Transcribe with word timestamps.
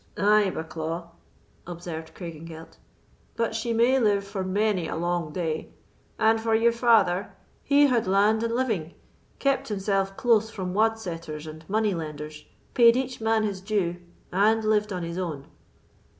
"Ay, 0.17 0.51
Bucklaw," 0.51 1.09
observed 1.67 2.15
Craigengelt, 2.15 2.77
"but 3.35 3.53
she 3.53 3.71
may 3.71 3.99
live 3.99 4.25
for 4.25 4.43
many 4.43 4.87
a 4.87 4.95
long 4.95 5.31
day; 5.31 5.69
and 6.17 6.41
for 6.41 6.55
your 6.55 6.71
father, 6.71 7.35
he 7.63 7.85
had 7.85 8.07
land 8.07 8.41
and 8.41 8.55
living, 8.55 8.95
kept 9.37 9.67
himself 9.67 10.17
close 10.17 10.49
from 10.49 10.73
wadsetters 10.73 11.45
and 11.45 11.69
money 11.69 11.93
lenders, 11.93 12.45
paid 12.73 12.97
each 12.97 13.21
man 13.21 13.43
his 13.43 13.61
due, 13.61 13.97
and 14.31 14.63
lived 14.63 14.91
on 14.91 15.03
his 15.03 15.19
own." 15.19 15.45